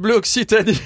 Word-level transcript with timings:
Bleu 0.00 0.14
Occitanie. 0.16 0.80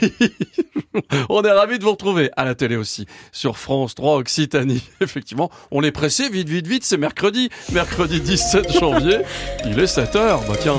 on 1.29 1.43
est 1.43 1.51
ravis 1.51 1.79
de 1.79 1.85
vous 1.85 1.93
retrouver 1.93 2.31
à 2.37 2.45
la 2.45 2.57
télé 2.57 2.75
aussi 2.75 3.07
sur 3.31 3.57
France 3.57 3.95
3 3.95 4.17
Occitanie. 4.17 4.83
Effectivement, 5.01 5.49
on 5.71 5.85
est 5.85 5.93
pressé, 5.93 6.29
vite, 6.29 6.49
vite, 6.49 6.67
vite, 6.67 6.85
c'est 6.85 6.97
mercredi, 6.97 7.49
mercredi 7.73 8.21
17 8.21 8.73
janvier. 8.81 9.19
Il 9.65 9.79
est 9.79 9.87
7 9.87 10.17
heures, 10.17 10.41
bah 10.49 10.57
tiens. 10.61 10.77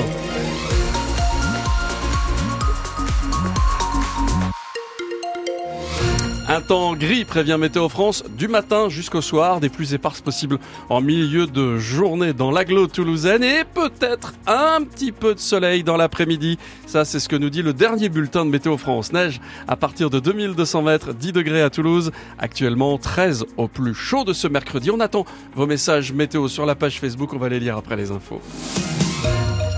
Un 6.57 6.61
temps 6.61 6.95
gris 6.95 7.23
prévient 7.23 7.57
Météo 7.59 7.87
France 7.87 8.23
du 8.35 8.47
matin 8.47 8.89
jusqu'au 8.89 9.21
soir, 9.21 9.59
des 9.59 9.69
plus 9.69 9.93
éparses 9.93 10.21
possibles 10.21 10.57
en 10.89 11.01
milieu 11.01 11.45
de 11.45 11.77
journée 11.77 12.33
dans 12.33 12.49
l'agglo 12.49 12.87
toulousaine 12.87 13.43
et 13.43 13.63
peut-être 13.63 14.33
un 14.47 14.81
petit 14.81 15.11
peu 15.11 15.35
de 15.35 15.39
soleil 15.39 15.83
dans 15.83 15.97
l'après-midi. 15.97 16.57
Ça, 16.87 17.05
c'est 17.05 17.19
ce 17.19 17.29
que 17.29 17.35
nous 17.35 17.51
dit 17.51 17.61
le 17.61 17.73
dernier 17.73 18.09
bulletin 18.09 18.43
de 18.43 18.49
Météo 18.49 18.75
France. 18.77 19.13
Neige 19.13 19.39
à 19.67 19.75
partir 19.75 20.09
de 20.09 20.19
2200 20.19 20.81
mètres, 20.81 21.13
10 21.13 21.31
degrés 21.31 21.61
à 21.61 21.69
Toulouse, 21.69 22.11
actuellement 22.39 22.97
13 22.97 23.45
au 23.57 23.67
plus 23.67 23.93
chaud 23.93 24.23
de 24.23 24.33
ce 24.33 24.47
mercredi. 24.47 24.89
On 24.89 24.99
attend 24.99 25.25
vos 25.53 25.67
messages 25.67 26.11
météo 26.11 26.47
sur 26.47 26.65
la 26.65 26.73
page 26.73 26.99
Facebook, 26.99 27.33
on 27.33 27.37
va 27.37 27.49
les 27.49 27.59
lire 27.59 27.77
après 27.77 27.97
les 27.97 28.09
infos. 28.09 28.41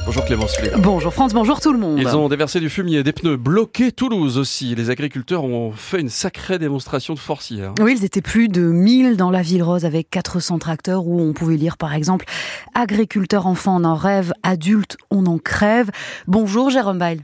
Bonjour 0.09 0.26
Clémence 0.26 0.58
Bonjour 0.80 1.13
France, 1.13 1.34
bonjour 1.36 1.62
tout 1.62 1.72
le 1.72 1.77
monde. 1.77 1.99
Ils 1.99 2.17
ont 2.17 2.30
déversé 2.30 2.59
du 2.59 2.67
fumier, 2.67 3.04
des 3.04 3.13
pneus, 3.13 3.38
bloqués 3.38 3.91
Toulouse 3.91 4.40
aussi. 4.40 4.73
Les 4.73 4.90
agriculteurs 4.90 5.44
ont 5.44 5.72
fait 5.72 6.02
une 6.02 6.09
sacrée 6.09 6.58
démonstration 6.58 7.13
de 7.13 7.20
force 7.20 7.52
hier. 7.52 7.76
Oui, 7.80 7.95
ils 7.95 8.04
étaient 8.04 8.23
plus 8.23 8.48
de 8.48 8.62
1000 8.62 9.17
dans 9.17 9.30
la 9.30 9.44
ville 9.44 9.62
rose 9.62 9.86
avec 9.86 10.09
400 10.09 10.58
tracteurs 10.58 11.05
où 11.05 11.22
on 11.22 11.34
pouvait 11.34 11.58
lire 11.58 11.77
par 11.77 11.94
exemple 11.94 12.26
Agriculteurs 12.73 13.45
enfants 13.45 13.80
on 13.80 13.84
en 13.84 13.94
rêve, 13.94 14.34
adultes 14.41 14.98
on 15.12 15.27
en 15.27 15.38
crève. 15.38 15.91
Bonjour 16.26 16.72
Jérôme 16.72 16.98
Bail. 16.98 17.22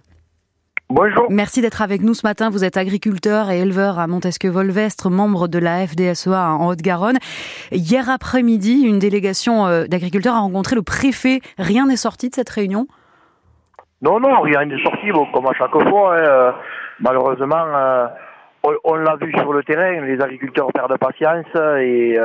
Bonjour. 0.90 1.26
Merci 1.32 1.62
d'être 1.62 1.82
avec 1.82 2.04
nous 2.04 2.14
ce 2.14 2.28
matin. 2.28 2.52
Vous 2.52 2.64
êtes 2.64 2.78
agriculteur 2.78 3.50
et 3.50 3.60
éleveur 3.60 3.98
à 3.98 4.06
Montesquieu-Volvestre, 4.06 5.10
membre 5.10 5.48
de 5.48 5.58
la 5.58 5.88
FDSEA 5.88 6.52
en 6.52 6.68
Haute-Garonne. 6.68 7.18
Hier 7.72 8.08
après-midi, 8.08 8.84
une 8.84 9.00
délégation 9.00 9.66
euh, 9.66 9.86
d'agriculteurs 9.86 10.36
a 10.36 10.42
rencontré 10.42 10.76
le 10.76 10.84
préfet. 10.84 11.40
Rien 11.58 11.88
n'est 11.88 11.96
sorti 11.96 12.30
de 12.30 12.36
cette 12.36 12.50
réunion? 12.50 12.86
Non, 14.04 14.20
non, 14.20 14.42
rien 14.42 14.64
n'est 14.66 14.82
sorti. 14.84 15.12
Bon, 15.12 15.26
comme 15.34 15.48
à 15.48 15.54
chaque 15.54 15.72
fois, 15.90 16.16
hein, 16.16 16.20
euh, 16.20 16.52
malheureusement, 17.00 17.66
euh, 17.66 18.06
on, 18.84 18.94
l'a 18.94 19.16
vu 19.16 19.34
sur 19.40 19.54
le 19.54 19.64
terrain, 19.64 20.02
les 20.02 20.22
agriculteurs 20.22 20.72
perdent 20.72 20.98
patience 21.00 21.46
et, 21.80 22.16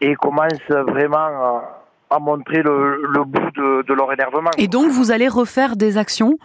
et 0.00 0.14
commencent 0.14 0.70
vraiment 0.70 1.60
à 2.08 2.18
montrer 2.18 2.62
le, 2.62 3.24
bout 3.24 3.50
de, 3.54 3.82
de 3.82 3.94
leur 3.94 4.12
énervement. 4.12 4.50
Et 4.56 4.68
donc, 4.68 4.90
vous 4.90 5.10
allez 5.10 5.28
refaire 5.28 5.76
des 5.76 5.98
actions? 5.98 6.38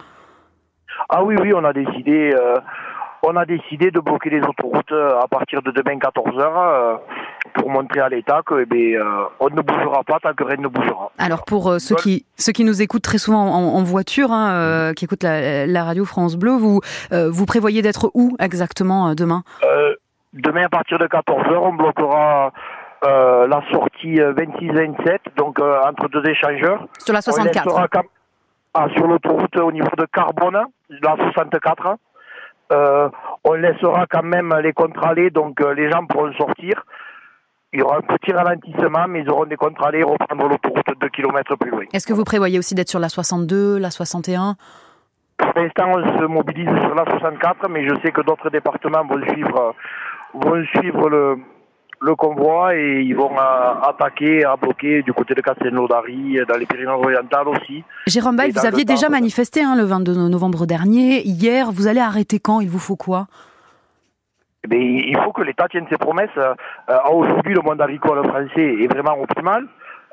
Ah 1.08 1.22
oui, 1.22 1.36
oui, 1.40 1.52
on 1.54 1.64
a 1.64 1.72
décidé, 1.72 2.32
euh, 2.34 2.56
on 3.22 3.36
a 3.36 3.44
décidé 3.44 3.90
de 3.90 4.00
bloquer 4.00 4.30
les 4.30 4.40
autoroutes 4.40 4.92
euh, 4.92 5.20
à 5.20 5.28
partir 5.28 5.62
de 5.62 5.70
demain 5.70 5.98
14 5.98 6.36
h 6.36 6.40
euh, 6.40 6.96
pour 7.54 7.70
montrer 7.70 8.00
à 8.00 8.08
l'État 8.08 8.40
que 8.44 8.66
eh 8.70 8.98
on 9.40 9.50
ne 9.50 9.60
bougera 9.60 10.02
pas 10.04 10.18
tant 10.20 10.32
que 10.34 10.44
rien 10.44 10.56
ne 10.56 10.68
bougera. 10.68 11.10
Alors 11.18 11.44
pour 11.44 11.80
ceux 11.80 11.96
qui 11.96 12.24
ceux 12.36 12.52
qui 12.52 12.64
nous 12.64 12.80
écoutent 12.82 13.02
très 13.02 13.18
souvent 13.18 13.42
en, 13.42 13.82
voiture, 13.82 14.32
hein, 14.32 14.92
qui 14.94 15.04
écoutent 15.04 15.24
la, 15.24 15.84
radio 15.84 16.04
France 16.04 16.36
Bleu, 16.36 16.52
vous 16.52 16.80
vous 17.10 17.46
prévoyez 17.46 17.82
d'être 17.82 18.10
où 18.14 18.36
exactement 18.40 19.14
demain? 19.14 19.42
Demain 20.32 20.64
à 20.64 20.68
partir 20.70 20.98
de 20.98 21.06
14 21.06 21.42
h 21.42 21.56
on 21.56 21.74
bloquera. 21.74 22.52
la 23.02 23.62
sortie 23.70 24.14
26-27, 24.14 25.36
donc 25.36 25.60
entre 25.60 26.08
deux 26.08 26.26
échangeurs. 26.26 26.86
Sur 26.98 27.12
la 27.12 27.20
64. 27.20 27.68
Ah, 28.74 28.86
sur 28.96 29.06
l'autoroute 29.06 29.54
au 29.58 29.70
niveau 29.70 29.94
de 29.98 30.06
Carbone, 30.06 30.64
la 31.02 31.16
64. 31.16 31.96
Euh, 32.72 33.08
on 33.44 33.52
laissera 33.54 34.06
quand 34.10 34.22
même 34.22 34.54
les 34.62 34.72
contre-allées, 34.72 35.30
donc 35.30 35.60
euh, 35.60 35.74
les 35.74 35.90
gens 35.90 36.06
pourront 36.06 36.32
sortir. 36.34 36.84
Il 37.72 37.80
y 37.80 37.82
aura 37.82 37.98
un 37.98 38.00
petit 38.02 38.32
ralentissement, 38.32 39.06
mais 39.08 39.20
ils 39.20 39.30
auront 39.30 39.46
des 39.46 39.56
contre-allées 39.56 40.00
et 40.00 40.04
reprendre 40.04 40.48
l'autoroute 40.48 40.84
2 41.00 41.08
km 41.08 41.56
plus 41.56 41.70
loin. 41.70 41.84
Est-ce 41.92 42.06
que 42.06 42.12
vous 42.12 42.24
prévoyez 42.24 42.58
aussi 42.58 42.74
d'être 42.74 42.88
sur 42.88 43.00
la 43.00 43.08
62, 43.08 43.78
la 43.78 43.90
61 43.90 44.56
Pour 45.38 45.52
l'instant, 45.56 45.88
on 45.88 46.18
se 46.18 46.24
mobilise 46.26 46.68
sur 46.82 46.94
la 46.94 47.04
64, 47.04 47.68
mais 47.68 47.88
je 47.88 47.94
sais 48.02 48.12
que 48.12 48.20
d'autres 48.22 48.50
départements 48.50 49.04
vont 49.04 49.22
suivre, 49.32 49.74
vont 50.34 50.64
suivre 50.66 51.08
le, 51.08 51.38
le 52.02 52.16
convoi 52.16 52.74
et 52.74 53.02
ils 53.02 53.14
vont 53.14 53.32
euh, 53.32 53.88
attaquer, 53.88 54.44
à 54.44 54.56
bloquer 54.56 55.02
du 55.02 55.12
côté 55.12 55.34
de 55.34 55.40
Castelnaudary, 55.40 56.40
dans 56.48 56.56
les 56.56 56.66
Pyrénées-Orientales 56.66 57.48
aussi. 57.48 57.84
Jérôme 58.06 58.36
Bail, 58.36 58.50
vous 58.50 58.66
aviez 58.66 58.84
déjà 58.84 59.08
manifesté 59.08 59.62
hein, 59.62 59.76
le 59.76 59.84
22 59.84 60.28
novembre 60.28 60.66
dernier. 60.66 61.22
Hier, 61.22 61.70
vous 61.70 61.86
allez 61.86 62.00
arrêter 62.00 62.40
quand? 62.40 62.60
Il 62.60 62.68
vous 62.68 62.80
faut 62.80 62.96
quoi? 62.96 63.26
Eh 64.70 64.76
il 64.76 65.16
faut 65.24 65.32
que 65.32 65.42
l'État 65.42 65.68
tienne 65.68 65.86
ses 65.90 65.96
promesses. 65.96 66.30
Euh, 66.36 66.54
aujourd'hui, 67.10 67.54
le 67.54 67.62
monde 67.62 67.80
agricole 67.80 68.26
français 68.28 68.76
est 68.80 68.86
vraiment 68.86 69.20
optimal. 69.20 69.66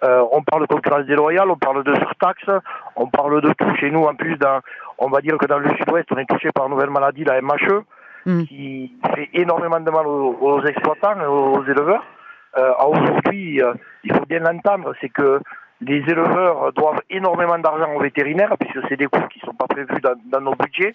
Euh, 0.04 0.24
on 0.32 0.42
parle 0.44 0.62
de 0.62 0.68
concurrence 0.68 1.06
déloyale, 1.06 1.50
on 1.52 1.58
parle 1.58 1.84
de 1.84 1.94
surtaxe, 1.96 2.50
on 2.96 3.08
parle 3.08 3.42
de 3.42 3.52
tout. 3.54 3.76
Chez 3.80 3.92
nous, 3.92 4.04
en 4.04 4.16
plus, 4.16 4.38
dans, 4.38 4.62
on 4.98 5.10
va 5.10 5.22
dire 5.22 5.38
que 5.38 5.46
dans 5.46 5.60
le 5.60 5.70
sud-ouest, 5.76 6.08
on 6.12 6.18
est 6.18 6.26
touché 6.26 6.52
par 6.54 6.66
une 6.66 6.72
nouvelle 6.72 6.90
maladie, 6.90 7.24
la 7.24 7.42
MHE. 7.42 7.84
Mm. 8.30 8.44
qui 8.44 8.92
fait 9.16 9.30
énormément 9.34 9.80
de 9.80 9.90
mal 9.90 10.06
aux, 10.06 10.64
exploitants, 10.64 11.20
aux 11.28 11.64
éleveurs. 11.64 12.06
Euh, 12.58 12.74
Aujourd'hui, 12.86 13.62
euh, 13.62 13.74
il 14.04 14.14
faut 14.14 14.26
bien 14.26 14.40
l'entendre, 14.40 14.94
c'est 15.02 15.10
que 15.10 15.40
les 15.82 16.04
éleveurs 16.08 16.72
doivent 16.74 17.02
énormément 17.10 17.58
d'argent 17.58 17.92
aux 17.96 18.00
vétérinaires, 18.00 18.56
puisque 18.60 18.88
c'est 18.88 18.98
des 18.98 19.08
coûts 19.08 19.28
qui 19.32 19.40
ne 19.42 19.48
sont 19.48 19.56
pas 19.56 19.66
prévus 19.66 20.00
dans, 20.02 20.42
nos 20.42 20.54
budgets. 20.54 20.94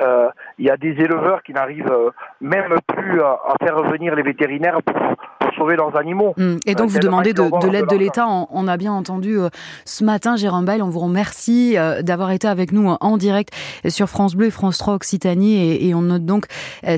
Euh, 0.00 0.30
il 0.58 0.66
y 0.66 0.70
a 0.70 0.78
des 0.78 0.92
éleveurs 0.92 1.42
qui 1.42 1.52
n'arrivent 1.52 2.12
même 2.40 2.76
plus 2.86 3.20
à, 3.20 3.38
à, 3.48 3.54
faire 3.62 3.76
revenir 3.76 4.14
les 4.14 4.22
vétérinaires 4.22 4.80
pour, 4.82 4.96
sauver 5.56 5.76
leurs 5.76 5.96
animaux. 5.96 6.34
Hum. 6.38 6.58
Et 6.66 6.74
donc, 6.74 6.90
euh, 6.90 6.92
vous 6.92 6.98
demandez 6.98 7.32
de, 7.32 7.42
de 7.42 7.68
l'aide 7.68 7.86
de 7.86 7.96
l'État. 7.96 8.26
On, 8.28 8.68
a 8.68 8.76
bien 8.76 8.92
entendu 8.92 9.38
euh, 9.38 9.48
ce 9.84 10.04
matin, 10.04 10.36
Jérôme 10.36 10.64
Bail, 10.64 10.82
on 10.82 10.88
vous 10.88 11.00
remercie 11.00 11.76
euh, 11.76 12.02
d'avoir 12.02 12.30
été 12.30 12.48
avec 12.48 12.72
nous 12.72 12.88
en 13.00 13.16
direct 13.16 13.52
sur 13.88 14.08
France 14.08 14.34
Bleu 14.34 14.46
et 14.46 14.50
France 14.50 14.78
3 14.78 14.94
Occitanie. 14.94 15.56
Et, 15.56 15.88
et 15.88 15.94
on 15.94 16.02
note 16.02 16.24
donc 16.24 16.46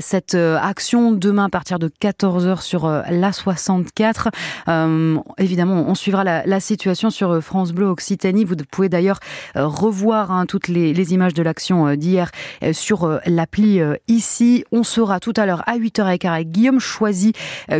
cette 0.01 0.35
action 0.35 1.11
demain 1.11 1.45
à 1.45 1.49
partir 1.49 1.79
de 1.79 1.87
14h 1.87 2.61
sur 2.61 2.87
l'A64. 2.87 4.29
Euh, 4.67 5.17
évidemment, 5.37 5.85
on 5.87 5.95
suivra 5.95 6.23
la, 6.23 6.45
la, 6.45 6.59
situation 6.59 7.09
sur 7.09 7.41
France 7.43 7.73
Bleu 7.73 7.87
Occitanie. 7.87 8.45
Vous 8.45 8.55
pouvez 8.71 8.89
d'ailleurs 8.89 9.19
revoir 9.55 10.31
hein, 10.31 10.45
toutes 10.45 10.67
les, 10.67 10.93
les, 10.93 11.13
images 11.13 11.33
de 11.33 11.43
l'action 11.43 11.95
d'hier 11.95 12.31
sur 12.71 13.19
l'appli 13.25 13.81
ici. 14.07 14.63
On 14.71 14.83
sera 14.83 15.19
tout 15.19 15.33
à 15.35 15.45
l'heure 15.45 15.63
à 15.67 15.77
8h15 15.77 16.27
avec 16.27 16.51
Guillaume 16.51 16.79
Choisy, 16.79 17.33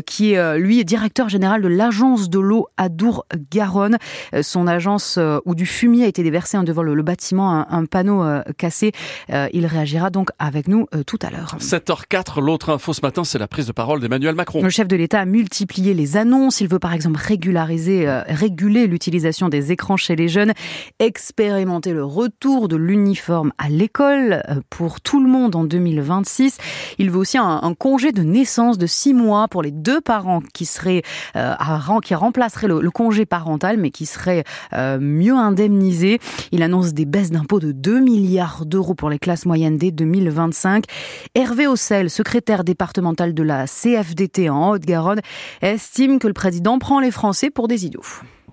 qui 0.06 0.34
est 0.34 0.60
lui 0.64 0.80
est 0.80 0.84
directeur 0.84 1.30
général 1.30 1.62
de 1.62 1.68
l'agence 1.68 2.30
de 2.30 2.40
l'eau 2.40 2.68
Adour-Garonne. 2.78 3.98
Euh, 4.34 4.42
son 4.42 4.66
agence 4.66 5.18
euh, 5.18 5.40
où 5.46 5.54
du 5.54 5.66
fumier 5.66 6.06
a 6.06 6.08
été 6.08 6.24
déversé 6.24 6.58
hein, 6.58 6.64
devant 6.64 6.82
le, 6.82 7.04
bâtiment, 7.04 7.66
un, 7.70 7.86
panneau 7.86 8.24
euh, 8.24 8.42
cassé. 8.58 8.92
Il 9.30 9.66
réagira 9.66 10.10
donc 10.10 10.30
avec 10.40 10.68
nous 10.68 10.88
tout 11.06 11.20
à 11.22 11.30
l'heure. 11.30 11.58
7h04, 11.60 12.42
l'autre 12.42 12.70
info 12.72 12.94
ce 12.94 13.02
matin, 13.02 13.24
c'est 13.24 13.38
la 13.38 13.48
prise 13.48 13.68
de 13.68 13.72
parole 13.72 14.00
d'Emmanuel 14.00 14.36
Macron. 14.36 14.62
Le 14.62 14.70
chef 14.70 14.88
de 14.88 14.96
l'État 14.96 15.20
a 15.20 15.26
multiplié 15.26 15.94
les 15.94 16.16
annonces. 16.16 16.62
Il 16.62 16.68
veut 16.68 16.80
par 16.80 16.94
exemple 16.94 17.20
régulariser, 17.22 18.08
réguler 18.28 18.88
l'utilisation 18.88 19.50
des 19.50 19.72
écrans 19.72 19.98
chez 19.98 20.16
les 20.16 20.30
jeunes, 20.30 20.54
expérimenter 21.00 21.94
le 21.94 22.06
retour 22.06 22.68
de 22.68 22.78
l'uniforme 22.78 23.52
à 23.58 23.70
l'école 23.70 24.44
pour 24.70 25.02
tout 25.02 25.22
le 25.22 25.30
monde 25.30 25.56
en 25.56 25.66
2026. 25.66 26.58
Il 27.00 27.12
veut 27.12 27.20
aussi 27.20 27.38
un, 27.38 27.60
un 27.62 27.74
congé 27.74 28.12
de 28.12 28.24
naissance 28.24 28.78
de 28.78 28.88
six 28.88 29.14
mois 29.14 29.48
pour 29.48 29.62
les 29.62 29.72
deux 29.72 30.00
parents 30.00 30.42
qui 30.54 30.66
serait 30.66 31.02
euh, 31.36 31.56
qui 32.04 32.16
remplacerait 32.16 32.68
le, 32.68 32.92
congé 32.92 33.26
parental, 33.26 33.78
mais 33.78 33.92
qui 33.92 34.06
serait 34.06 34.44
euh, 34.74 35.00
mieux 35.00 35.36
indemnisé. 35.36 36.20
Il 36.52 36.64
annonce 36.64 36.94
des 36.94 37.06
baisses 37.06 37.32
d'impôts 37.32 37.60
de 37.60 37.72
2 37.72 38.00
milliards 38.00 38.66
d'euros 38.66 38.94
pour 38.94 39.10
les 39.10 39.20
classes 39.20 39.46
moyennes 39.46 39.78
dès 39.78 39.92
2025. 39.92 40.86
Hervé 41.36 41.68
Ossel, 41.68 42.10
secrétaire 42.10 42.64
départemental 42.64 43.34
de 43.34 43.44
la 43.44 43.66
CFDT 43.66 44.50
en 44.50 44.72
Haute-Garonne, 44.72 45.22
estime 45.62 46.20
que 46.20 46.28
le 46.28 46.34
président 46.34 46.80
prend 46.80 47.00
les 47.00 47.12
Français 47.12 47.50
pour 47.50 47.68
des 47.68 47.86
idiots 47.86 48.04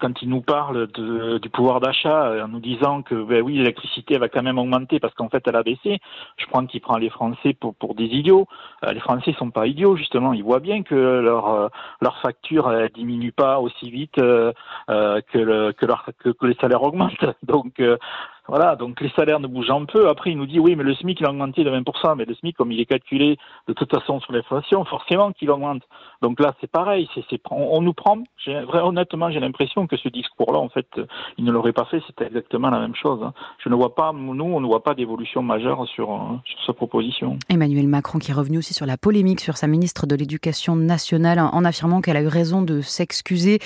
quand 0.00 0.23
il 0.23 0.29
nous 0.29 0.41
parle 0.41 0.87
de, 0.88 1.38
du 1.38 1.50
pouvoir 1.50 1.81
d'achat 1.81 2.26
euh, 2.26 2.44
en 2.44 2.49
nous 2.49 2.61
disant 2.61 3.02
que 3.02 3.14
ben 3.14 3.43
oui 3.43 3.56
l'électricité 3.58 4.19
va 4.19 4.29
quand 4.29 4.43
même 4.43 4.58
augmenter 4.58 4.99
parce 4.99 5.14
qu'en 5.14 5.29
fait 5.29 5.43
elle 5.47 5.56
a 5.56 5.62
baissé, 5.62 5.99
je 6.37 6.47
crois 6.47 6.64
qu'il 6.64 6.81
prend 6.81 6.97
les 6.97 7.11
Français 7.11 7.55
pour, 7.55 7.75
pour 7.75 7.94
des 7.94 8.06
idiots. 8.06 8.47
Euh, 8.85 8.93
les 8.93 9.00
Français 9.00 9.35
sont 9.38 9.50
pas 9.50 9.67
idiots 9.67 9.97
justement, 9.97 10.32
ils 10.32 10.43
voient 10.43 10.61
bien 10.61 10.82
que 10.82 10.94
leur 10.94 11.49
euh, 11.49 11.69
leur 12.00 12.19
facture 12.20 12.73
elle 12.73 12.91
diminue 12.91 13.32
pas 13.32 13.61
aussi 13.61 13.91
vite 13.91 14.17
que, 14.17 14.52
le, 14.88 15.73
que, 15.73 15.87
leur, 15.87 16.06
que, 16.19 16.46
les 16.46 16.55
salaires 16.55 16.82
augmentent. 16.82 17.25
Donc 17.43 17.81
Voilà, 18.50 18.75
donc 18.75 19.00
les 19.00 19.11
salaires 19.11 19.38
ne 19.38 19.47
bougent 19.47 19.70
un 19.70 19.85
peu. 19.85 20.08
Après, 20.08 20.32
il 20.32 20.37
nous 20.37 20.44
dit 20.44 20.58
oui, 20.58 20.75
mais 20.75 20.82
le 20.82 20.93
SMIC 20.93 21.20
il 21.20 21.26
a 21.26 21.31
augmenté 21.31 21.62
de 21.62 21.70
20%, 21.70 22.17
mais 22.17 22.25
le 22.25 22.35
SMIC, 22.35 22.56
comme 22.56 22.73
il 22.73 22.81
est 22.81 22.85
calculé 22.85 23.38
de 23.69 23.73
toute 23.73 23.88
façon 23.88 24.19
sur 24.19 24.32
l'inflation, 24.32 24.85
forcément 24.85 25.31
qu'il 25.31 25.49
augmente. 25.50 25.82
Donc 26.20 26.41
là, 26.41 26.52
c'est 26.61 26.69
pareil. 26.69 27.08
On, 27.52 27.81
nous 27.81 27.94
prend. 27.94 28.19
honnêtement, 28.73 29.31
j'ai 29.31 29.38
l'impression 29.38 29.87
que 29.87 29.97
ce 29.97 30.08
discours-là, 30.08 30.58
en 30.58 30.69
fait, 30.69 30.88
il 31.38 31.44
ne 31.44 31.52
l'aurait 31.52 31.73
pas 31.73 31.85
fait. 31.85 32.02
C'était 32.08 32.26
exactement 32.26 32.70
la 32.70 32.81
même 32.81 32.97
chose. 32.97 33.20
Hein. 33.23 33.32
Je 33.62 33.69
ne 33.69 33.76
vois 33.76 33.94
pas, 33.94 34.12
nous, 34.12 34.44
on 34.44 34.61
ne 34.61 34.67
voit 34.67 34.82
pas 34.82 34.94
d'évolution 34.94 35.43
majeure 35.43 35.87
sur, 35.87 36.12
euh, 36.12 36.17
sur 36.44 36.58
sa 36.67 36.73
proposition. 36.73 37.38
Emmanuel 37.49 37.87
Macron 37.87 38.19
qui 38.19 38.32
est 38.32 38.35
revenu 38.35 38.58
aussi 38.58 38.75
sur 38.75 38.85
la 38.85 38.96
polémique 38.96 39.41
sur 39.41 39.56
sa 39.56 39.69
ministre 39.69 40.08
de 40.08 40.17
l'Éducation 40.17 40.75
nationale 40.75 41.38
en 41.38 41.64
affirmant 41.64 42.00
qu'elle 42.00 42.17
a 42.17 42.23
eu 42.23 42.26
raison 42.26 42.62
de 42.62 42.81
s'excuser. 42.81 43.61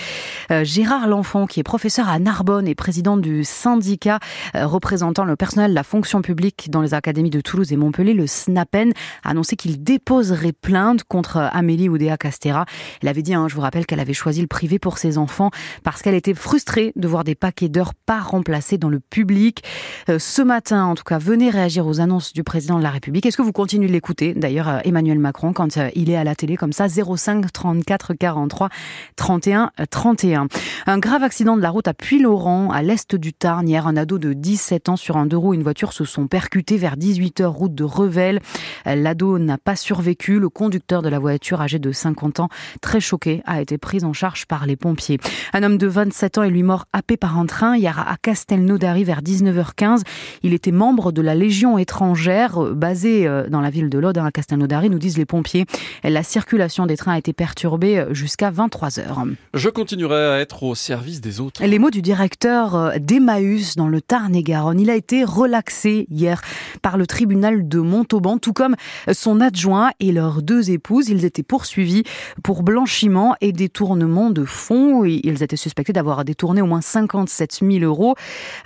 Euh, 0.51 0.63
Gérard 0.63 1.09
L'Enfant, 1.09 1.47
qui 1.47 1.61
est 1.61 1.65
professeur 1.65 2.11
à 2.11 2.19
Narbonne 2.19 2.69
et 2.69 2.75
président 2.75 3.17
du 3.17 3.45
syndicat 3.45 4.19
euh, 4.55 4.74
représentant 4.75 5.25
le 5.25 5.37
personnel 5.37 5.71
de 5.71 5.75
la 5.75 5.85
fonction 5.85 6.21
publique 6.21 6.69
dans 6.69 6.83
les 6.83 6.95
académies 6.95 7.31
de 7.31 7.41
Toulouse 7.41 7.73
et 7.73 7.77
Montpellier, 7.77 8.13
le 8.13 8.27
SNAPEN, 8.27 8.93
a 9.23 9.31
annoncé 9.31 9.55
qu'il 9.55 9.85
déposerait 9.85 10.53
plainte 10.53 11.05
contre 11.05 11.37
Amélie 11.37 11.89
Oudéa 11.89 12.17
Castera. 12.17 12.67
Elle 13.01 13.09
avait 13.09 13.23
dit, 13.23 13.35
hein, 13.35 13.47
je 13.49 13.55
vous 13.55 13.61
rappelle, 13.61 13.87
qu'elle 13.87 14.01
avait 14.01 14.15
choisi 14.15 14.41
le 14.41 14.49
privé 14.49 14.81
pour 14.81 14.99
ses 14.99 15.17
enfants 15.17 15.51
parce 15.85 16.03
qu'elle 16.03 16.17
était 16.17 16.35
frustrée 16.35 16.93
de 16.97 17.07
voir 17.07 17.23
des 17.23 17.37
paquets 17.37 17.69
d'heures 17.69 17.95
pas 17.95 18.19
remplacés 18.19 18.77
dans 18.77 18.89
le 18.89 18.99
public. 18.99 19.63
Euh, 20.09 20.19
ce 20.19 20.43
matin, 20.43 20.87
en 20.87 20.97
tout 20.97 21.05
cas, 21.05 21.19
venez 21.19 21.51
réagir 21.51 21.87
aux 21.87 22.01
annonces 22.01 22.33
du 22.33 22.43
président 22.43 22.77
de 22.79 22.83
la 22.83 22.91
République. 22.91 23.27
Est-ce 23.27 23.37
que 23.37 23.43
vous 23.43 23.53
continuez 23.53 23.87
de 23.87 23.93
l'écouter 23.93 24.35
D'ailleurs, 24.35 24.69
euh, 24.69 24.79
Emmanuel 24.85 25.21
Macron, 25.21 25.53
quand 25.53 25.79
il 25.95 26.11
est 26.11 26.17
à 26.17 26.25
la 26.25 26.35
télé 26.35 26.57
comme 26.57 26.73
ça, 26.73 26.89
05 26.89 27.53
34 27.53 28.15
43 28.15 28.71
31 29.15 29.71
31. 29.89 30.49
Un 30.87 30.99
grave 30.99 31.23
accident 31.23 31.57
de 31.57 31.63
la 31.63 31.71
route 31.71 31.87
à 31.87 31.95
Puy-Laurent, 31.95 32.71
à 32.73 32.83
l'est 32.83 33.15
du 33.15 33.33
Tarn. 33.33 33.69
Hier, 33.69 33.87
un 33.87 33.97
ado 33.97 34.19
de 34.19 34.33
17 34.65 34.89
ans 34.89 34.97
sur 34.97 35.19
un 35.19 35.27
deux 35.27 35.37
roues 35.37 35.53
et 35.53 35.57
une 35.59 35.63
voiture 35.63 35.93
se 35.93 36.07
sont 36.07 36.27
percutés 36.27 36.79
vers 36.79 36.97
18h 36.97 37.45
route 37.45 37.75
de 37.75 37.85
Revel. 37.85 38.41
L'ado 38.87 39.39
n'a 39.39 39.59
pas 39.59 39.77
survécu. 39.77 40.39
Le 40.39 40.49
conducteur 40.49 41.03
de 41.03 41.11
la 41.11 41.19
voiture, 41.19 41.61
âgé 41.61 41.79
de 41.79 41.93
50 41.93 42.41
ans, 42.41 42.49
très 42.81 42.99
choqué, 42.99 43.43
a 43.45 43.61
été 43.61 43.77
pris 43.77 44.05
en 44.05 44.15
charge 44.15 44.47
par 44.47 44.65
les 44.65 44.77
pompiers. 44.77 45.19
Un 45.53 45.65
homme 45.65 45.77
de 45.77 45.87
27 45.87 46.39
ans 46.39 46.45
est 46.45 46.51
lui 46.51 46.63
mort 46.63 46.87
happé 46.95 47.19
par 47.19 47.39
un 47.39 47.45
train 47.45 47.77
hier 47.77 47.99
à 47.99 48.17
Castelnaudary 48.17 49.05
vers 49.05 49.21
19h15. 49.21 50.01
Il 50.43 50.55
était 50.55 50.73
membre 50.73 51.13
de 51.13 51.21
la 51.21 51.35
Légion 51.35 51.77
étrangère 51.77 52.59
basée 52.75 53.27
euh, 53.27 53.47
dans 53.51 53.61
la 53.61 53.69
ville 53.69 53.91
de 53.91 53.99
Lode 53.99 54.17
à 54.17 54.31
Castelnaudary, 54.31 54.89
nous 54.89 54.99
disent 54.99 55.19
les 55.19 55.27
pompiers. 55.27 55.67
La 56.05 56.23
circulation 56.23 56.87
des 56.87 56.97
trains 56.97 57.13
a 57.13 57.19
été 57.19 57.35
perturbée 57.35 58.03
jusqu'à 58.13 58.51
23h. 58.51 59.35
Je 59.53 59.69
continuerai 59.69 60.25
à 60.25 60.41
être 60.41 60.63
au 60.63 60.75
service 60.75 61.21
des 61.21 61.41
autres. 61.41 61.63
Les 61.63 61.79
mots 61.79 61.91
du 61.91 62.01
directeur 62.01 62.75
euh, 62.75 62.93
d'Emmaüs 62.99 63.77
dans 63.77 63.89
le 63.89 64.01
Il 64.47 64.91
a 64.91 64.95
été 64.95 65.25
relaxé 65.25 66.07
hier 66.11 66.43
par 66.83 66.97
le 66.97 67.07
tribunal 67.07 67.69
de 67.69 67.81
Montauban, 67.81 68.39
tout 68.39 68.53
comme 68.53 68.77
son 69.13 69.41
adjoint 69.41 69.91
et 70.01 70.13
leurs 70.13 70.43
deux 70.43 70.71
épouses. 70.71 71.09
Ils 71.09 71.25
étaient 71.25 71.43
poursuivis 71.43 72.05
pour 72.43 72.63
blanchiment 72.63 73.35
et 73.41 73.53
détournement 73.53 74.31
de 74.31 74.45
fonds. 74.45 75.05
Ils 75.05 75.43
étaient 75.43 75.57
suspectés 75.57 75.93
d'avoir 75.93 76.25
détourné 76.25 76.63
au 76.63 76.67
moins 76.67 76.81
57 76.81 77.61
000 77.63 77.85
euros. 77.85 78.15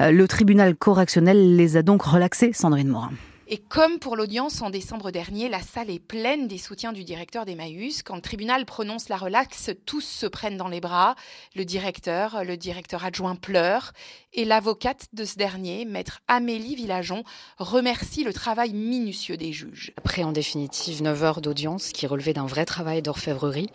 Euh, 0.00 0.10
le 0.10 0.28
tribunal 0.28 0.76
correctionnel 0.76 1.56
les 1.56 1.76
a 1.76 1.82
donc 1.82 2.02
relaxés, 2.02 2.52
Sandrine 2.52 2.88
Morin. 2.88 3.10
Et 3.50 3.56
comme 3.56 3.98
pour 3.98 4.14
l'audience 4.14 4.60
en 4.60 4.68
décembre 4.68 5.10
dernier, 5.10 5.48
la 5.48 5.62
salle 5.62 5.88
est 5.88 5.98
pleine 5.98 6.48
des 6.48 6.58
soutiens 6.58 6.92
du 6.92 7.02
directeur 7.02 7.46
d'Emmaüs. 7.46 8.02
Quand 8.02 8.14
le 8.14 8.20
tribunal 8.20 8.66
prononce 8.66 9.08
la 9.08 9.16
relaxe, 9.16 9.70
tous 9.86 10.02
se 10.02 10.26
prennent 10.26 10.58
dans 10.58 10.68
les 10.68 10.82
bras. 10.82 11.14
Le 11.56 11.64
directeur, 11.64 12.44
le 12.44 12.58
directeur 12.58 13.06
adjoint 13.06 13.36
pleure. 13.36 13.94
Et 14.34 14.44
l'avocate 14.44 15.06
de 15.14 15.24
ce 15.24 15.36
dernier, 15.36 15.86
maître 15.86 16.20
Amélie 16.28 16.74
Villageon, 16.74 17.24
remercie 17.56 18.22
le 18.22 18.34
travail 18.34 18.74
minutieux 18.74 19.38
des 19.38 19.54
juges. 19.54 19.94
Après, 19.96 20.24
en 20.24 20.32
définitive, 20.32 21.02
9 21.02 21.22
heures 21.24 21.40
d'audience 21.40 21.92
qui 21.92 22.06
relevait 22.06 22.34
d'un 22.34 22.44
vrai 22.44 22.66
travail 22.66 23.00
d'orfèvrerie. 23.00 23.70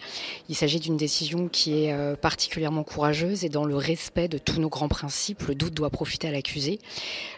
Il 0.50 0.56
s'agit 0.56 0.80
d'une 0.80 0.98
décision 0.98 1.48
qui 1.48 1.86
est 1.86 1.94
euh, 1.94 2.16
particulièrement 2.16 2.84
courageuse 2.84 3.44
et 3.44 3.50
dans 3.50 3.66
le 3.66 3.76
respect 3.76 4.28
de 4.28 4.38
tous 4.38 4.60
nos 4.60 4.70
grands 4.70 4.88
principes. 4.88 5.42
Le 5.48 5.56
doute 5.56 5.74
doit 5.74 5.90
profiter 5.90 6.28
à 6.28 6.32
l'accusé. 6.32 6.78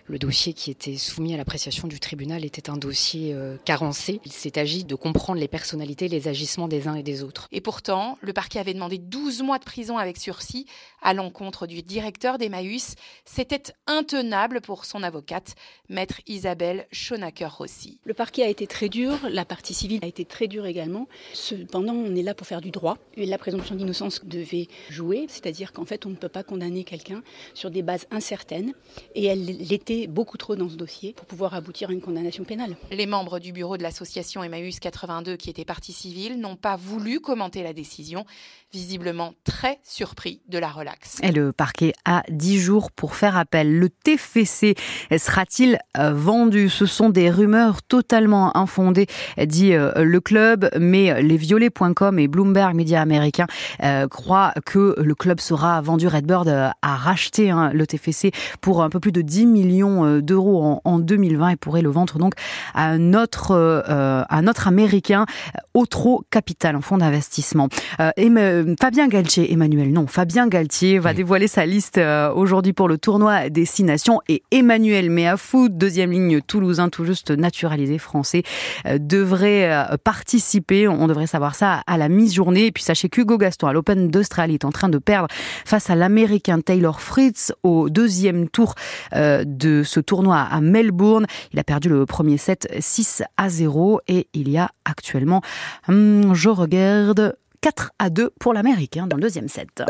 Le 0.07 0.19
dossier 0.19 0.51
qui 0.51 0.69
était 0.69 0.97
soumis 0.97 1.33
à 1.33 1.37
l'appréciation 1.37 1.87
du 1.87 2.01
tribunal 2.01 2.24
était 2.31 2.69
un 2.69 2.77
dossier 2.77 3.33
euh, 3.33 3.57
carencé. 3.65 4.19
Il 4.25 4.31
s'est 4.31 4.57
agi 4.57 4.83
de 4.83 4.95
comprendre 4.95 5.39
les 5.39 5.47
personnalités, 5.47 6.07
les 6.07 6.27
agissements 6.27 6.67
des 6.67 6.87
uns 6.87 6.95
et 6.95 7.03
des 7.03 7.23
autres. 7.23 7.47
Et 7.51 7.61
pourtant, 7.61 8.17
le 8.21 8.33
parquet 8.33 8.59
avait 8.59 8.73
demandé 8.73 8.97
12 8.97 9.43
mois 9.43 9.59
de 9.59 9.63
prison 9.63 9.97
avec 9.97 10.17
sursis 10.17 10.65
à 11.01 11.13
l'encontre 11.13 11.67
du 11.67 11.81
directeur 11.83 12.37
d'Emmaüs. 12.37 12.95
C'était 13.25 13.73
intenable 13.87 14.61
pour 14.61 14.85
son 14.85 15.03
avocate, 15.03 15.55
maître 15.89 16.21
Isabelle 16.27 16.87
Schonacker-Rossi. 16.91 17.99
Le 18.03 18.13
parquet 18.13 18.43
a 18.43 18.49
été 18.49 18.67
très 18.67 18.89
dur, 18.89 19.17
la 19.29 19.45
partie 19.45 19.73
civile 19.73 19.99
a 20.03 20.07
été 20.07 20.25
très 20.25 20.47
dure 20.47 20.65
également. 20.65 21.07
Cependant, 21.33 21.93
on 21.93 22.15
est 22.15 22.23
là 22.23 22.33
pour 22.33 22.47
faire 22.47 22.61
du 22.61 22.71
droit. 22.71 22.97
Et 23.15 23.25
la 23.25 23.37
présomption 23.37 23.75
d'innocence 23.75 24.25
devait 24.25 24.67
jouer, 24.89 25.25
c'est-à-dire 25.29 25.73
qu'en 25.73 25.85
fait, 25.85 26.05
on 26.05 26.09
ne 26.09 26.15
peut 26.15 26.29
pas 26.29 26.43
condamner 26.43 26.83
quelqu'un 26.83 27.21
sur 27.53 27.69
des 27.69 27.83
bases 27.83 28.07
incertaines. 28.11 28.73
Et 29.13 29.25
elle 29.25 29.45
l'était 29.45 30.07
beaucoup 30.07 30.37
trop 30.37 30.55
dans 30.55 30.69
ce 30.69 30.75
dossier 30.75 31.13
pour 31.13 31.25
pouvoir 31.25 31.53
aboutir 31.53 31.89
à 31.89 31.93
une 31.93 32.01
condamnation 32.01 32.14
pénale. 32.45 32.75
Les 32.91 33.05
membres 33.05 33.39
du 33.39 33.51
bureau 33.51 33.77
de 33.77 33.83
l'association 33.83 34.43
Emmaüs 34.43 34.79
82 34.79 35.35
qui 35.35 35.49
étaient 35.49 35.65
partie 35.65 35.93
civile 35.93 36.39
n'ont 36.39 36.55
pas 36.55 36.75
voulu 36.75 37.19
commenter 37.19 37.63
la 37.63 37.73
décision, 37.73 38.25
visiblement 38.71 39.33
très 39.43 39.79
surpris 39.83 40.41
de 40.47 40.57
la 40.57 40.69
relaxe. 40.69 41.17
Et 41.23 41.31
le 41.31 41.51
parquet 41.51 41.93
a 42.05 42.23
10 42.29 42.59
jours 42.59 42.91
pour 42.91 43.15
faire 43.15 43.37
appel. 43.37 43.79
Le 43.79 43.89
TFC 43.89 44.75
sera-t-il 45.17 45.77
euh, 45.97 46.11
vendu? 46.13 46.69
Ce 46.69 46.85
sont 46.85 47.09
des 47.09 47.29
rumeurs 47.29 47.83
totalement 47.83 48.55
infondées, 48.57 49.07
dit 49.37 49.73
euh, 49.73 49.91
le 50.03 50.19
club, 50.19 50.69
mais 50.79 51.21
les 51.21 51.37
violets.com 51.37 52.19
et 52.19 52.27
Bloomberg 52.27 52.75
Média 52.75 53.01
américain 53.01 53.47
euh, 53.83 54.07
croient 54.07 54.53
que 54.65 54.95
le 54.97 55.15
club 55.15 55.39
sera 55.39 55.81
vendu. 55.81 56.07
Redbird 56.07 56.47
a 56.47 56.73
racheté 56.81 57.49
hein, 57.49 57.71
le 57.73 57.85
TFC 57.85 58.31
pour 58.61 58.83
un 58.83 58.89
peu 58.89 58.99
plus 58.99 59.11
de 59.11 59.21
10 59.21 59.45
millions 59.45 60.19
d'euros 60.19 60.63
en, 60.63 60.81
en 60.83 60.99
2020 60.99 61.49
et 61.49 61.55
pourrait 61.55 61.81
le 61.81 61.89
vendre 61.89 62.04
donc 62.13 62.33
à 62.73 62.87
un 62.87 63.13
autre, 63.13 63.51
euh, 63.51 64.23
un 64.29 64.47
autre 64.47 64.67
américain, 64.67 65.25
Otro 65.73 66.23
Capital, 66.29 66.75
un 66.75 66.81
fonds 66.81 66.97
d'investissement. 66.97 67.67
Euh, 67.99 68.75
Fabien 68.79 69.07
Galtier, 69.07 69.51
Emmanuel, 69.51 69.91
non, 69.91 70.07
Fabien 70.07 70.47
Galtier 70.47 70.99
va 70.99 71.13
dévoiler 71.13 71.47
sa 71.47 71.65
liste 71.65 71.97
euh, 71.97 72.31
aujourd'hui 72.33 72.73
pour 72.73 72.87
le 72.87 72.97
tournoi 72.97 73.49
Destination 73.49 74.21
et 74.29 74.43
Emmanuel 74.51 75.09
Meafou, 75.09 75.69
deuxième 75.69 76.11
ligne 76.11 76.41
toulousain, 76.41 76.89
tout 76.89 77.03
juste 77.03 77.31
naturalisé 77.31 77.97
français, 77.97 78.43
euh, 78.85 78.97
devrait 78.99 79.69
participer. 80.03 80.87
On 80.87 81.07
devrait 81.07 81.27
savoir 81.27 81.55
ça 81.55 81.81
à 81.87 81.97
la 81.97 82.09
mi-journée. 82.09 82.67
Et 82.67 82.71
puis 82.71 82.83
sachez 82.83 83.09
qu'Hugo 83.09 83.37
Gaston 83.37 83.67
à 83.67 83.73
l'Open 83.73 84.09
d'Australie 84.09 84.55
est 84.55 84.65
en 84.65 84.71
train 84.71 84.89
de 84.89 84.97
perdre 84.97 85.27
face 85.65 85.89
à 85.89 85.95
l'américain 85.95 86.61
Taylor 86.61 87.01
Fritz 87.01 87.51
au 87.63 87.89
deuxième 87.89 88.49
tour 88.49 88.75
de 89.13 89.83
ce 89.83 89.99
tournoi 89.99 90.37
à 90.39 90.61
Melbourne. 90.61 91.25
Il 91.53 91.59
a 91.59 91.63
perdu 91.63 91.89
le 91.89 91.94
le 91.95 92.05
premier 92.05 92.37
set 92.37 92.67
6 92.79 93.23
à 93.37 93.49
0 93.49 94.01
et 94.07 94.27
il 94.33 94.49
y 94.49 94.57
a 94.57 94.69
actuellement, 94.83 95.41
hum, 95.87 96.33
je 96.33 96.49
regarde, 96.49 97.37
4 97.61 97.91
à 97.99 98.09
2 98.09 98.31
pour 98.39 98.53
l'Américain 98.53 99.07
dans 99.07 99.15
le 99.15 99.21
deuxième 99.21 99.47
set. 99.47 99.83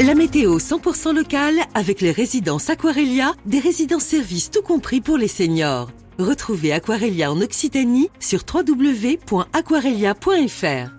La 0.00 0.14
météo 0.14 0.58
100% 0.58 1.14
locale 1.14 1.56
avec 1.74 2.00
les 2.00 2.12
résidences 2.12 2.70
Aquarelia, 2.70 3.34
des 3.46 3.58
résidences 3.58 4.04
services 4.04 4.50
tout 4.50 4.62
compris 4.62 5.00
pour 5.00 5.16
les 5.16 5.28
seniors. 5.28 5.90
Retrouvez 6.18 6.72
Aquarelia 6.72 7.30
en 7.30 7.40
Occitanie 7.40 8.10
sur 8.20 8.40
www.aquarelia.fr. 8.52 10.97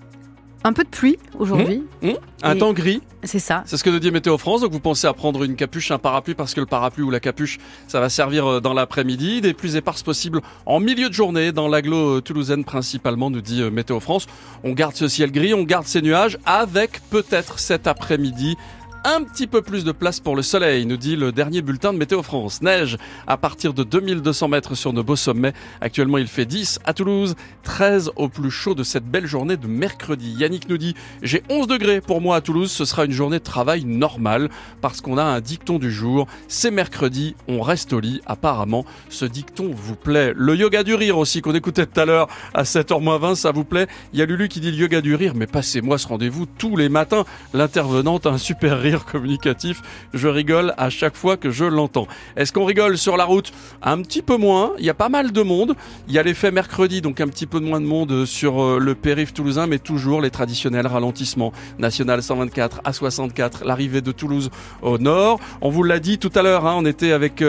Un 0.63 0.73
peu 0.73 0.83
de 0.83 0.89
pluie 0.89 1.17
aujourd'hui. 1.37 1.83
Mmh, 2.01 2.09
mmh. 2.09 2.13
Un 2.43 2.55
temps 2.55 2.73
gris. 2.73 3.01
C'est 3.23 3.39
ça. 3.39 3.63
C'est 3.65 3.77
ce 3.77 3.83
que 3.83 3.89
nous 3.89 3.99
dit 3.99 4.11
Météo 4.11 4.37
France. 4.37 4.61
Donc 4.61 4.71
vous 4.71 4.79
pensez 4.79 5.07
à 5.07 5.13
prendre 5.13 5.43
une 5.43 5.55
capuche, 5.55 5.91
un 5.91 5.99
parapluie, 5.99 6.35
parce 6.35 6.53
que 6.53 6.59
le 6.59 6.65
parapluie 6.65 7.03
ou 7.03 7.11
la 7.11 7.19
capuche, 7.19 7.59
ça 7.87 7.99
va 7.99 8.09
servir 8.09 8.45
euh, 8.45 8.59
dans 8.61 8.73
l'après-midi. 8.73 9.41
Des 9.41 9.53
plus 9.53 9.75
éparses 9.75 10.03
possibles 10.03 10.41
en 10.65 10.79
milieu 10.79 11.09
de 11.09 11.13
journée, 11.13 11.51
dans 11.51 11.67
l'agglo 11.67 12.17
euh, 12.17 12.21
toulousaine 12.21 12.63
principalement, 12.63 13.29
nous 13.29 13.41
dit 13.41 13.61
euh, 13.61 13.71
Météo 13.71 13.99
France. 13.99 14.27
On 14.63 14.71
garde 14.71 14.95
ce 14.95 15.07
ciel 15.07 15.31
gris, 15.31 15.53
on 15.53 15.63
garde 15.63 15.85
ces 15.85 16.01
nuages, 16.01 16.37
avec 16.45 17.01
peut-être 17.09 17.59
cet 17.59 17.87
après-midi 17.87 18.55
un 19.03 19.23
petit 19.23 19.47
peu 19.47 19.61
plus 19.61 19.83
de 19.83 19.91
place 19.91 20.19
pour 20.19 20.35
le 20.35 20.41
soleil, 20.41 20.85
nous 20.85 20.97
dit 20.97 21.15
le 21.15 21.31
dernier 21.31 21.61
bulletin 21.61 21.93
de 21.93 21.97
Météo 21.97 22.23
France. 22.23 22.61
Neige 22.61 22.97
à 23.27 23.37
partir 23.37 23.73
de 23.73 23.83
2200 23.83 24.47
mètres 24.47 24.75
sur 24.75 24.93
nos 24.93 25.03
beaux 25.03 25.15
sommets. 25.15 25.53
Actuellement, 25.81 26.17
il 26.17 26.27
fait 26.27 26.45
10 26.45 26.79
à 26.85 26.93
Toulouse, 26.93 27.35
13 27.63 28.11
au 28.15 28.29
plus 28.29 28.51
chaud 28.51 28.75
de 28.75 28.83
cette 28.83 29.05
belle 29.05 29.25
journée 29.25 29.57
de 29.57 29.67
mercredi. 29.67 30.31
Yannick 30.31 30.69
nous 30.69 30.77
dit, 30.77 30.95
j'ai 31.21 31.43
11 31.49 31.67
degrés 31.67 32.01
pour 32.01 32.21
moi 32.21 32.35
à 32.35 32.41
Toulouse, 32.41 32.71
ce 32.71 32.85
sera 32.85 33.05
une 33.05 33.11
journée 33.11 33.39
de 33.39 33.43
travail 33.43 33.85
normale 33.85 34.49
parce 34.81 35.01
qu'on 35.01 35.17
a 35.17 35.23
un 35.23 35.39
dicton 35.39 35.79
du 35.79 35.91
jour. 35.91 36.27
C'est 36.47 36.71
mercredi, 36.71 37.35
on 37.47 37.61
reste 37.61 37.93
au 37.93 37.99
lit. 37.99 38.21
Apparemment, 38.25 38.85
ce 39.09 39.25
dicton 39.25 39.71
vous 39.73 39.95
plaît. 39.95 40.33
Le 40.35 40.55
yoga 40.55 40.83
du 40.83 40.95
rire 40.95 41.17
aussi 41.17 41.41
qu'on 41.41 41.55
écoutait 41.55 41.85
tout 41.85 41.99
à 41.99 42.05
l'heure 42.05 42.27
à 42.53 42.63
7h20, 42.63 43.35
ça 43.35 43.51
vous 43.51 43.63
plaît? 43.63 43.87
Il 44.13 44.19
y 44.19 44.21
a 44.21 44.25
Lulu 44.25 44.47
qui 44.47 44.59
dit 44.59 44.71
le 44.71 44.77
yoga 44.77 45.01
du 45.01 45.15
rire, 45.15 45.33
mais 45.35 45.47
passez-moi 45.47 45.97
ce 45.97 46.07
rendez-vous 46.07 46.45
tous 46.45 46.75
les 46.75 46.89
matins. 46.89 47.23
L'intervenante 47.53 48.25
a 48.25 48.31
un 48.31 48.37
super 48.37 48.79
rire 48.79 48.88
communicatif. 48.97 49.81
Je 50.13 50.27
rigole 50.27 50.73
à 50.77 50.89
chaque 50.89 51.15
fois 51.15 51.37
que 51.37 51.51
je 51.51 51.65
l'entends. 51.65 52.07
Est-ce 52.35 52.51
qu'on 52.53 52.65
rigole 52.65 52.97
sur 52.97 53.17
la 53.17 53.25
route? 53.25 53.51
Un 53.81 54.01
petit 54.01 54.21
peu 54.21 54.37
moins. 54.37 54.73
Il 54.79 54.85
y 54.85 54.89
a 54.89 54.93
pas 54.93 55.09
mal 55.09 55.31
de 55.31 55.41
monde. 55.41 55.75
Il 56.07 56.13
y 56.13 56.19
a 56.19 56.23
l'effet 56.23 56.51
mercredi, 56.51 57.01
donc 57.01 57.21
un 57.21 57.27
petit 57.27 57.45
peu 57.45 57.59
moins 57.59 57.81
de 57.81 57.85
monde 57.85 58.25
sur 58.25 58.61
euh, 58.61 58.79
le 58.79 58.95
périph' 58.95 59.33
toulousain, 59.33 59.67
mais 59.67 59.79
toujours 59.79 60.21
les 60.21 60.31
traditionnels 60.31 60.87
ralentissements. 60.87 61.53
National 61.77 62.23
124 62.23 62.81
à 62.83 62.93
64, 62.93 63.65
l'arrivée 63.65 64.01
de 64.01 64.11
Toulouse 64.11 64.49
au 64.81 64.97
nord. 64.97 65.39
On 65.61 65.69
vous 65.69 65.83
l'a 65.83 65.99
dit 65.99 66.17
tout 66.17 66.31
à 66.35 66.41
l'heure, 66.41 66.65
hein, 66.65 66.75
on 66.77 66.85
était 66.85 67.11
avec 67.11 67.41